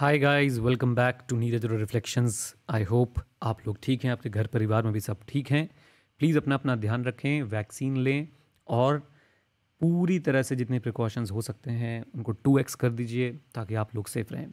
Hi 0.00 0.18
guys 0.18 0.58
welcome 0.58 0.94
back 0.94 1.18
to 1.28 1.36
Neeraj 1.36 1.64
Reflections 1.64 2.36
I 2.70 2.82
hope 2.82 3.14
आप 3.42 3.58
लोग 3.66 3.78
ठीक 3.82 4.04
हैं, 4.04 4.12
आपके 4.12 4.30
घर 4.30 4.46
परिवार 4.46 4.82
में 4.82 4.92
भी 4.92 5.00
सब 5.00 5.16
ठीक 5.28 5.50
हैं। 5.50 5.68
प्लीज़ 6.20 6.36
अपना 6.38 6.54
अपना 6.54 6.76
ध्यान 6.76 7.04
रखें 7.04 7.42
वैक्सीन 7.42 7.96
लें 7.96 8.28
और 8.68 8.98
पूरी 9.80 10.18
तरह 10.18 10.42
से 10.42 10.56
जितने 10.56 10.78
प्रिकॉशंस 10.78 11.30
हो 11.30 11.42
सकते 11.42 11.70
हैं, 11.70 12.04
उनको 12.14 12.32
टू 12.32 12.58
एक्स 12.58 12.74
कर 12.74 12.90
दीजिए 12.90 13.30
ताकि 13.54 13.74
आप 13.74 13.94
लोग 13.94 14.06
सेफ़ 14.06 14.32
रहें। 14.34 14.46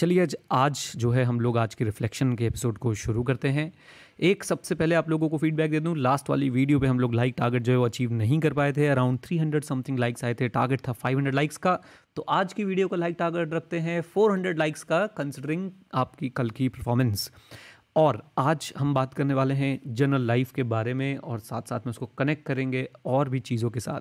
चलिए 0.00 0.22
आज 0.22 0.36
आज 0.50 0.92
जो 0.96 1.10
है 1.10 1.22
हम 1.24 1.40
लोग 1.40 1.56
आज 1.58 1.74
के 1.74 1.84
रिफ्लेक्शन 1.84 2.32
के 2.34 2.46
एपिसोड 2.46 2.78
को 2.78 2.92
शुरू 2.94 3.22
करते 3.22 3.48
हैं। 3.48 3.72
एक 4.20 4.44
सबसे 4.44 4.74
पहले 4.74 4.94
आप 4.94 5.08
लोगों 5.10 5.28
को 5.28 5.38
फीडबैक 5.38 5.70
दे 5.70 5.80
दूँ 5.80 5.96
लास्ट 5.96 6.30
वाली 6.30 6.48
वीडियो 6.50 6.78
पे 6.80 6.86
हम 6.86 7.00
लोग 7.00 7.14
लाइक 7.14 7.34
टारगेट 7.38 7.62
जो 7.62 7.72
है 7.72 7.78
वो 7.78 7.84
अचीव 7.84 8.12
नहीं 8.12 8.38
कर 8.40 8.52
पाए 8.52 8.72
थे 8.72 8.86
अराउंड 8.86 9.18
300 9.18 9.64
समथिंग 9.64 9.98
लाइक्स 9.98 10.24
आए 10.24 10.34
थे 10.34 10.48
टारगेट 10.48 10.80
था 10.88 10.92
500 10.94 11.34
लाइक्स 11.34 11.56
का। 11.56 11.78
तो 12.16 12.22
आज 12.28 12.52
की 12.52 12.64
वीडियो 12.64 12.88
का 12.88 12.96
लाइक 12.96 13.16
टारगेट 13.18 13.52
रखते 13.54 13.78
हैं 13.78 14.00
400 14.14 14.58
लाइक्स 14.58 14.82
का 14.82 15.06
कंसिडरिंग 15.06 15.70
आपकी 15.94 16.28
कल 16.28 16.50
की 16.50 16.68
परफॉर्मेंस 16.68 17.30
और 17.96 18.22
आज 18.38 18.72
हम 18.78 18.94
बात 18.94 19.14
करने 19.14 19.34
वाले 19.34 19.54
हैं 19.54 19.80
जनरल 19.86 20.26
लाइफ 20.26 20.52
के 20.52 20.62
बारे 20.62 20.94
में, 20.94 21.16
और 21.16 21.38
साथ 21.40 21.62
साथ 21.62 21.80
में 21.80 21.90
उसको 21.90 22.06
कनेक्ट 22.06 22.46
करेंगे 22.46 22.88
और 23.04 23.28
भी 23.28 23.40
चीज़ों 23.40 23.70
के 23.70 23.80
साथ। 23.80 24.00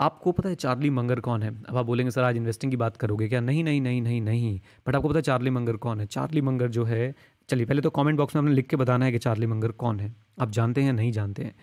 आपको 0.00 0.32
पता 0.32 0.48
है 0.48 0.54
चार्ली 0.54 0.90
मंगर 0.90 1.20
कौन 1.20 1.42
है? 1.42 1.62
अब 1.68 1.76
आप 1.76 1.86
बोलेंगे, 1.86 2.10
सर, 2.10 2.22
आज 2.22 2.36
इन्वेस्टिंग 2.36 2.72
की 2.72 2.76
बात 2.76 2.96
करोगे 2.96 3.28
क्या? 3.28 3.40
नहीं 3.40 3.64
नहीं 3.64 3.80
नहीं 3.80 4.02
नहीं 4.02 4.20
नहीं। 4.20 4.60
बट 4.88 4.96
आपको 4.96 5.08
पता 5.08 5.18
है 5.18 5.22
चार्ली 5.22 5.50
मंगर 5.50 5.76
कौन 5.76 6.00
है? 6.00 6.06
चार्ली 6.06 6.40
मंगर 6.40 6.68
जो 6.68 6.84
है, 6.84 7.14
चलिए, 7.48 7.66
पहले 7.66 7.82
तो 7.82 7.90
कमेंट 7.90 8.18
बॉक्स 8.18 8.36
में 8.36 8.42
आपने 8.42 8.54
लिख 8.54 8.66
के 8.66 8.76
बताना 8.76 9.04
है 9.04 9.12
कि 9.12 9.18
चार्ली 9.18 9.46
मंगर 9.46 9.70
कौन 9.72 10.00
है। 10.00 10.16
आप 10.40 10.50
जानते 10.50 10.82
हैं 10.82 10.92
नहीं 10.92 11.12
जानते 11.12 11.42
हैं? 11.42 11.54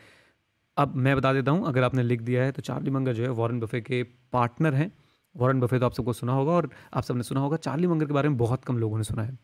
अब 0.78 0.96
मैं 0.96 1.18
बता 1.18 1.34
देता 1.34 1.52
हूँ, 1.52 1.68
अगर 1.68 1.84
आपने 1.84 2.04
लिख 2.04 2.22
दिया 2.22 2.44
है 2.44 2.52
तो 2.52 2.62
चार्ली 2.62 2.92
मंगर 2.92 3.14
जो 3.14 3.24
है 3.24 3.30
वॉरेन 3.30 3.60
बफे 3.60 3.82
के 3.82 4.04
पार्टनर 4.04 4.74
हैं। 4.74 4.92
वॉरेन 5.38 5.60
बफे 5.60 5.80
तो 5.80 5.86
आप 5.86 5.94
सबको 5.94 6.14
सुना 6.14 6.34
होगा 6.34 6.52
और 6.52 6.70
आप 6.94 7.04
सबने 7.04 7.24
सुना 7.24 7.42
होगा, 7.42 7.58
चार्ली 7.58 7.88
मंगर 7.88 8.06
के 8.06 8.14
बारे 8.14 8.30
में 8.30 8.38
बहुत 8.38 8.66
कम 8.66 8.78
लोगों 8.78 8.98
ने 8.98 9.04
सुना 9.04 9.24
है। 9.24 9.38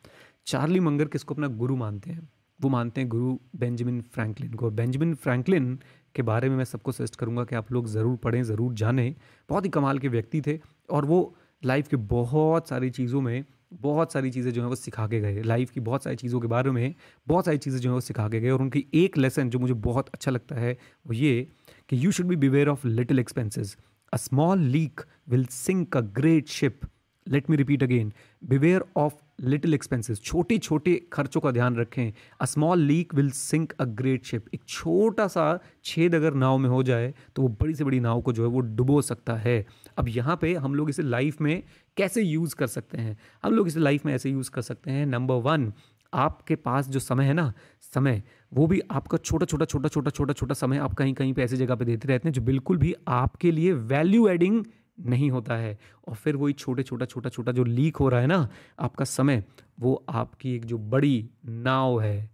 चार्ली 0.48 0.80
मंगर 0.80 1.06
किसको 1.06 1.34
अपना 1.34 1.48
गुरु 1.48 1.76
मानते 1.76 2.12
हैं? 2.12 2.30
वो 2.62 2.70
मानते 2.70 3.02
हैं 3.02 3.10
गुरु 3.10 3.40
बेंजामिन 3.56 4.02
फ्रैंकलिन 4.02 4.54
को। 4.54 4.70
बेंजामिन 4.70 5.16
फ्रैंकलिन 5.16 5.80
के 6.20 6.24
बारे 6.24 6.50
में 6.50 6.56
मैं 6.58 6.66
सबको 6.66 6.92
सजेस्ट 6.92 7.16
करूँगा 7.16 7.44
कि 7.44 7.56
आप 7.56 7.72
लोग 7.72 7.88
ज़रूर 7.90 8.18
पढ़ें, 8.18 8.42
ज़रूर 8.44 8.74
जानें। 8.74 9.16
बहुत 9.50 9.66
ही 9.66 9.70
कमाल 9.72 10.00
के 10.00 10.08
व्यक्ति 10.10 10.42
थे 10.42 10.60
और 10.90 11.06
वो 11.06 11.22
लाइफ 11.64 11.88
के 11.88 11.98
बहुत 12.10 12.70
सारी 12.70 12.90
चीज़ों 12.90 13.22
में, 13.22 13.46
बहुत 13.74 14.14
सारी 14.14 14.32
चीज़ें 14.32 14.52
जो 14.52 14.62
है 14.62 14.68
वो 14.68 14.76
सिखा 14.76 15.08
के 15.08 15.20
गए। 15.22 15.42
लाइफ 15.44 15.72
की 15.72 15.80
बहुत 15.80 16.04
सारी 16.04 16.16
चीज़ों 16.16 16.40
के 16.40 16.48
बारे 16.48 16.72
में, 16.72 16.96
बहुत 17.28 17.46
सारी 17.46 17.58
चीज़ें 17.58 17.80
जो 17.80 17.90
है 17.90 17.94
वो 17.94 18.02
सिखा 18.02 18.28
के 18.30 18.40
गए। 18.40 18.50
और 18.50 18.62
उनकी 18.62 18.86
एक 18.96 19.18
लेसन 19.18 19.50
जो 19.50 19.60
मुझे 19.60 19.74
बहुत 19.86 20.10
अच्छा 20.10 20.32
लगता 20.32 20.56
है, 20.56 20.78
वो 21.06 21.14
ये 21.14 21.48
कि 21.90 22.06
you 22.06 22.12
should 22.12 22.28
be 22.28 22.36
beware 22.38 22.70
of 22.70 22.88
little 22.88 23.20
expenses 23.20 23.76
a 24.14 24.18
small 24.18 24.60
leak 24.68 25.02
will 25.30 25.46
sink 25.54 25.98
a 25.98 26.02
great 26.18 26.48
ship 26.50 26.80
let 27.28 27.50
me 27.50 27.58
repeat 27.58 27.84
again 27.84 28.12
beware 28.44 28.84
of 28.98 29.14
little 29.40 29.74
expenses 29.74 30.22
छोटे 30.22 30.58
छोटे 30.58 30.96
खर्चों 31.14 31.42
का 31.42 31.52
ध्यान 31.52 31.76
रखें। 31.76 32.12
A 32.42 32.46
small 32.46 32.80
leak 32.80 33.14
will 33.16 33.30
sink 33.32 33.74
a 33.74 33.86
great 33.86 34.26
ship 34.26 34.46
एक 34.54 34.62
छोटा 34.68 35.28
सा 35.28 35.60
छेद 35.86 36.16
अगर 36.16 36.34
नाव 36.36 36.58
में 36.58 36.70
हो 36.70 36.82
जाए 36.84 37.14
तो 37.36 37.42
वो 37.42 37.48
बड़ी 37.62 37.76
से 37.76 37.84
बड़ी 37.84 38.00
नाव 38.00 38.22
को 38.22 38.34
जो 38.34 38.44
है 38.44 38.50
वो 38.50 38.60
डुबो 38.60 39.02
सकता 39.02 39.36
है। 39.36 39.66
अब 39.98 40.08
यहाँ 40.10 40.38
पे 40.42 40.54
हम 40.56 40.76
लोग 40.76 40.90
इसे 40.90 41.04
लाइफ 41.04 41.42
में 41.42 41.64
कैसे 41.98 42.22
यूज़ 42.22 42.56
कर 42.56 42.68
सकते 42.68 42.98
हैं? 42.98 43.18
हम 43.44 43.54
लोग 43.54 43.68
इसे 43.68 43.80
लाइफ 43.80 44.06
में 44.06 44.14
ऐसे 44.14 44.30
यूज़ 44.30 44.52
कर 44.52 44.62
सकते 44.62 44.92
हैं। 44.92 45.06
नंबर 45.06 45.36
वन 45.42 45.72
आपके 46.14 46.56
पास 46.56 46.88
जो 46.90 47.00
समय 47.00 47.26
है 47.26 47.34
ना, 47.34 47.52
समय, 47.94 48.22
वो 48.52 48.66
भी 48.68 48.80
आपका 48.92 49.18
छोटा 49.18 49.46
छोटा 49.46 49.66
छोटा 49.66 49.90
छोटा 49.90 50.10
छोटा 50.10 50.34
छोटा 50.34 50.54
समय 50.54 50.78
आप 50.78 50.94
कहीं 50.94 51.14
कहीं 51.14 51.34
पे 51.34 51.44
ऐसी 51.44 51.58
जगह 51.58 51.76
पे 51.76 51.86
देते 51.86 52.08
रहते 52.08 52.28
हैं, 52.28 52.34
जो 52.34 52.42
बिल्कुल 52.42 52.78
भी 52.78 52.94
आपके 53.08 53.52
लिए 53.52 53.74
वैल्यू 53.74 54.28
एडिंग 54.28 54.64
नहीं 55.06 55.30
होता 55.32 55.56
है। 55.56 55.78
और 56.08 56.16
फिर 56.16 56.36
वही 56.36 56.54
छोटे 56.54 56.84
छोटा 56.84 57.06
छोटा 57.06 57.30
छोटा 57.30 57.52
जो 57.52 57.64
लीक 57.64 57.98
हो 57.98 58.10
रहा 58.10 58.20
है 58.20 58.28
ना 58.28 58.50
आपका 58.80 59.06
समय 59.06 59.44
वो 59.80 60.04
आपकी 60.10 60.56
एक 60.56 60.66
जो 60.66 60.78
बड़ी 60.78 61.30
नाव 61.46 62.02
है 62.02 62.30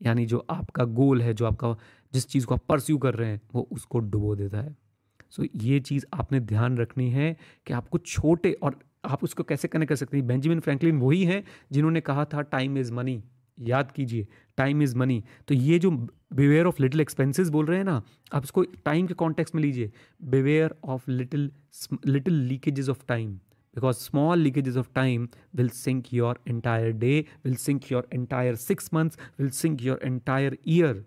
यानी 0.00 0.26
जो 0.26 0.46
आपका 0.50 0.84
गोल 0.84 1.22
है 1.22 1.34
जो 1.34 1.46
आपका 1.46 1.76
जिस 2.12 2.28
चीज़ 2.28 2.46
को 2.46 2.54
आप 2.54 2.64
परस्यू 2.68 2.98
कर 2.98 3.14
रहे 3.14 3.30
हैं 3.30 3.40
वो 3.54 3.68
उसको 3.72 3.98
डुबो 3.98 4.34
देता 4.36 4.58
है। 4.58 4.76
सो 5.30 5.42
so, 5.42 5.48
ये 5.56 5.80
चीज़ 5.80 6.06
आपने 6.14 6.40
ध्यान 6.40 6.78
रखनी 6.78 7.10
है 7.10 7.36
कि 7.66 7.72
आपको 7.72 7.98
छोटे 7.98 8.52
और 8.52 8.78
आप 9.04 9.24
उसको 9.24 9.42
कैसे 9.42 9.68
कनेक्ट 9.68 9.88
कर 9.88 9.96
सकते 9.96 10.16
हैं। 10.16 10.26
बेंजामिन 10.26 10.60
फ्रैंकलिन 10.60 10.98
वही 10.98 11.24
हैं 11.24 11.44
जिन्होंने 11.72 12.00
कहा 12.00 12.24
था 12.24 12.42
टाइम 12.42 12.78
इज़ 12.78 12.92
मनी 12.92 13.22
याद 13.60 13.90
कीजिए 13.92 14.26
टाइम 14.58 14.82
इज़ 14.82 14.96
मनी 14.96 15.22
तो 15.48 15.54
ये 15.54 15.78
जो 15.78 15.90
बिवेयर 15.90 16.66
ऑफ़ 16.66 16.82
लिटिल 16.82 17.00
एक्सपेंसेस 17.00 17.48
बोल 17.48 17.66
रहे 17.66 17.78
हैं 17.78 17.84
ना, 17.84 18.02
आप 18.32 18.44
इसको 18.44 18.62
टाइम 18.84 19.06
के 19.06 19.14
कॉन्टेक्स्ट 19.14 19.54
में 19.54 19.62
लीजिए। 19.62 19.90
Beware 20.22 20.74
of 20.84 21.10
little 21.10 21.50
little 22.06 22.34
leakages 22.34 22.88
of 22.88 23.04
time 23.08 23.32
because 23.76 23.96
small 23.96 24.38
leakages 24.38 24.76
of 24.76 24.88
time 24.94 25.28
will 25.56 25.68
sink 25.70 26.12
your 26.12 26.40
entire 26.48 26.92
day 26.94 27.18
will 27.44 27.54
sink 27.56 27.90
your 27.92 28.08
entire 28.14 28.54
six 28.56 28.90
months 28.94 29.18
will 29.38 29.50
sink 29.56 29.82
your 29.82 30.00
entire 30.04 30.58
year 30.68 31.04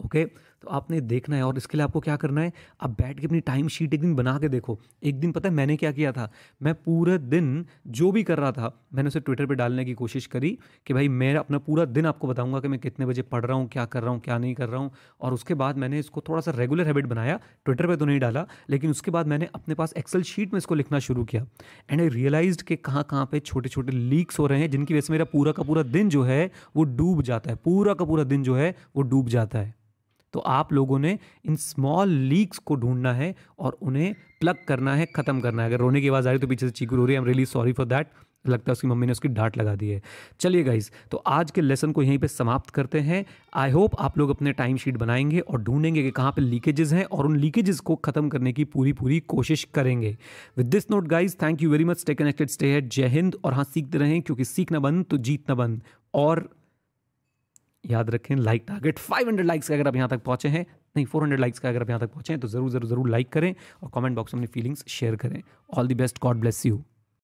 okay 0.00 0.24
तो 0.62 0.68
आपने 0.68 1.00
देखना 1.00 1.36
है 1.36 1.42
और 1.42 1.56
इसके 1.56 1.78
लिए 1.78 1.84
आपको 1.84 2.00
क्या 2.00 2.16
करना 2.16 2.40
है? 2.40 2.52
आप 2.80 2.90
बैठ 2.90 3.20
के 3.20 3.26
अपनी 3.26 3.40
टाइम 3.40 3.68
शीट 3.68 3.94
एक 3.94 4.00
दिन 4.00 4.14
बना 4.14 4.38
के 4.38 4.48
देखो। 4.48 4.78
एक 5.04 5.20
दिन 5.20 5.32
पता 5.32 5.48
है 5.48 5.54
मैंने 5.54 5.76
क्या 5.76 5.92
किया 5.92 6.12
था? 6.12 6.30
मैं 6.62 6.74
पूरे 6.74 7.18
दिन 7.18 7.66
जो 7.86 8.12
भी 8.12 8.22
कर 8.22 8.38
रहा 8.38 8.52
था, 8.52 8.72
मैंने 8.94 9.08
उसे 9.08 9.20
ट्विटर 9.20 9.46
पर 9.46 9.54
डालने 9.54 9.84
की 9.84 9.94
कोशिश 9.94 10.26
करी 10.26 10.58
कि 10.86 10.94
भाई 10.94 11.08
मैं 11.08 11.34
अपना 11.34 11.58
पूरा 11.58 11.84
दिन 11.84 12.06
आपको 12.06 12.28
बताऊँगा 12.28 12.60
कि 12.60 12.68
मैं 12.68 12.80
कितने 12.80 13.06
बजे 13.06 13.22
पढ़ 13.22 13.44
रहा 13.44 13.56
हूँ, 13.56 13.68
क्या 13.68 13.84
कर 13.84 14.02
रहा 14.02 14.10
हूँ, 14.10 14.20
क्या 14.20 14.38
नहीं 14.38 14.54
कर 14.54 14.68
रहा 14.68 14.80
हूँ। 14.80 14.90
और 15.20 15.32
उसके 15.32 15.54
बाद 15.54 15.76
मैंने 15.76 15.98
इसको 15.98 16.20
थोड़ा 16.28 16.40
सा 16.40 16.50
रेगुलर 16.50 16.86
हैबिट 16.86 17.06
बनाया। 17.06 17.40
ट्विटर 17.64 17.86
पर 17.86 17.96
तो 17.96 18.04
नहीं 18.04 18.20
डाला, 18.20 18.46
लेकिन 18.70 18.90
उसके 18.90 19.10
बाद 19.10 19.26
मैंने 19.26 19.48
अपने 19.54 19.74
पास 19.74 19.94
एक्सल 19.96 20.22
शीट 20.22 20.52
में 20.52 20.58
इसको 20.58 20.74
लिखना 20.74 20.98
शुरू 20.98 21.24
किया। 21.24 21.46
एंड 21.90 22.00
आई 22.00 22.08
रियलाइज़ 22.08 22.62
कि 22.62 22.76
कहाँ 22.76 23.06
कहाँ 23.10 23.26
पर 23.26 23.38
छोटे 23.38 23.68
छोटे 23.68 23.92
लीक्स 23.92 24.38
हो 24.38 24.46
रहे 24.46 24.60
हैं, 24.60 24.70
जिनकी 24.70 24.94
वजह 24.94 25.00
से 25.00 25.12
मेरा 25.12 25.24
पूरा 25.24 25.52
का 25.52 25.62
पूरा 25.62 25.82
दिन 25.82 26.08
जो 26.08 26.22
है, 26.22 26.50
वो 26.76 26.84
डूब 26.84 27.22
जाता 27.22 27.50
है। 27.50 27.56
पूरा 27.56 27.94
का 27.94 28.04
पूरा 28.04 28.24
दिन 28.24 28.42
जो 28.42 28.56
है, 28.56 28.74
वो 28.96 29.02
डूब 29.02 29.28
जाता 29.28 29.58
है। 29.58 29.74
तो 30.32 30.40
आप 30.40 30.72
लोगों 30.72 30.98
ने 30.98 31.18
इन 31.44 31.56
स्मॉल 31.56 32.08
लीक्स 32.08 32.58
को 32.58 32.74
ढूंढना 32.76 33.12
है 33.14 33.34
और 33.58 33.78
उन्हें 33.82 34.14
प्लग 34.40 34.56
करना 34.68 34.94
है, 34.94 35.06
ख़त्म 35.06 35.40
करना 35.40 35.62
है। 35.62 35.68
अगर 35.68 35.78
रोने 35.78 36.00
की 36.00 36.08
आवाज़ 36.08 36.28
आ 36.28 36.30
रही 36.30 36.40
तो 36.40 36.46
पीछे 36.46 36.66
से 36.66 36.72
चीकू 36.72 36.96
रो 36.96 37.04
रही 37.04 37.14
है। 37.14 37.20
I 37.20 37.22
am 37.22 37.26
really 37.26 37.46
sorry 37.46 37.72
for 37.72 37.86
that 37.86 38.10
लगता 38.44 38.70
है 38.70 38.72
उसकी 38.72 38.88
मम्मी 38.88 39.06
ने 39.06 39.12
उसकी 39.12 39.28
डांट 39.28 39.56
लगा 39.56 39.74
दी 39.76 39.88
है। 39.88 40.00
चलिए 40.40 40.62
गाइज़ 40.64 40.90
तो 41.10 41.16
आज 41.26 41.50
के 41.50 41.60
लेसन 41.60 41.92
को 41.92 42.02
यहीं 42.02 42.18
पे 42.18 42.28
समाप्त 42.28 42.70
करते 42.70 43.00
हैं। 43.00 43.24
आई 43.54 43.70
होप 43.70 43.96
आप 44.00 44.18
लोग 44.18 44.30
अपने 44.30 44.52
टाइम 44.52 44.76
शीट 44.76 44.96
बनाएँगे 44.96 45.40
और 45.40 45.62
ढूंढेंगे 45.62 46.02
कि 46.02 46.10
कहाँ 46.10 46.32
पे 46.32 46.42
लीकेजेस 46.42 46.92
हैं 46.92 47.04
और 47.04 47.26
उन 47.26 47.36
लीकेजेस 47.36 47.80
को 47.80 47.96
खत्म 47.96 48.28
करने 48.28 48.52
की 48.52 48.64
पूरी 48.64 48.92
पूरी 48.92 49.20
कोशिश 49.28 49.64
करेंगे। 49.74 50.16
With 50.56 50.66
this 50.66 50.90
note 50.90 51.08
guys 51.08 51.36
thank 51.42 51.62
you 51.62 51.70
very 51.70 51.84
much 51.84 51.98
stay 51.98 52.14
connected 52.14 52.48
stay 52.48 52.72
है 52.72 52.88
जय 52.88 53.08
हिंद। 53.08 53.36
और 53.44 53.54
हाँ 53.54 53.64
सीखते 53.64 53.98
रहें, 53.98 54.20
क्योंकि 54.22 54.44
सीखना 54.44 54.78
बंद 54.78 55.04
तो 55.04 55.16
जीतना 55.18 55.54
बंद। 55.54 55.82
और 56.14 56.48
याद 57.84 58.10
रखें 58.10 58.34
लाइक 58.36 58.64
टारगेट 58.68 58.98
500 59.00 59.40
लाइक्स 59.40 59.68
का 59.68 59.74
अगर 59.74 59.88
आप 59.88 59.96
यहाँ 59.96 60.08
तक 60.08 60.22
पहुँचे 60.24 60.48
हैं, 60.48 60.64
नहीं 60.96 61.06
400 61.06 61.38
लाइक्स 61.38 61.58
का 61.58 61.68
अगर 61.68 61.82
आप 61.82 61.88
यहाँ 61.88 62.00
तक 62.00 62.12
पहुँचे 62.12 62.32
हैं 62.32 62.40
तो 62.40 62.48
ज़रूर 62.48 62.70
ज़रूर 62.70 62.86
ज़रूर 62.86 63.08
लाइक 63.08 63.28
करें 63.32 63.54
और 63.82 63.90
कमेंट 63.94 64.16
बॉक्स 64.16 64.34
में 64.34 64.40
अपनी 64.40 64.52
फीलिंग्स 64.52 64.84
शेयर 64.88 65.16
करें। 65.16 65.42
All 65.70 65.88
the 65.88 65.94
best 65.94 66.18
God 66.22 66.40
bless 66.40 66.64
you 66.66 66.82